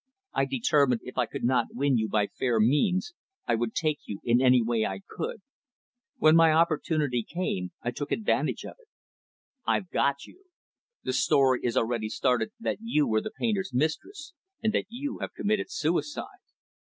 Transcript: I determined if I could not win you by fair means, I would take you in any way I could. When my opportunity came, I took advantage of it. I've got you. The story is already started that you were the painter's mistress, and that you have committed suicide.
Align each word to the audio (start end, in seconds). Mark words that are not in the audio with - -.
I 0.33 0.45
determined 0.45 1.01
if 1.03 1.15
I 1.19 1.27
could 1.27 1.43
not 1.43 1.75
win 1.75 1.95
you 1.95 2.09
by 2.09 2.25
fair 2.25 2.59
means, 2.59 3.13
I 3.47 3.53
would 3.53 3.75
take 3.75 3.99
you 4.05 4.19
in 4.23 4.41
any 4.41 4.59
way 4.63 4.83
I 4.83 5.01
could. 5.07 5.43
When 6.17 6.35
my 6.35 6.51
opportunity 6.51 7.21
came, 7.21 7.69
I 7.83 7.91
took 7.91 8.11
advantage 8.11 8.63
of 8.65 8.77
it. 8.79 8.87
I've 9.63 9.91
got 9.91 10.25
you. 10.25 10.45
The 11.03 11.13
story 11.13 11.59
is 11.61 11.77
already 11.77 12.09
started 12.09 12.49
that 12.59 12.77
you 12.81 13.05
were 13.05 13.21
the 13.21 13.29
painter's 13.29 13.75
mistress, 13.75 14.33
and 14.63 14.73
that 14.73 14.85
you 14.89 15.19
have 15.19 15.35
committed 15.35 15.69
suicide. 15.69 16.41